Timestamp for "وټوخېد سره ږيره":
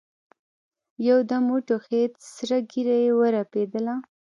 1.53-2.95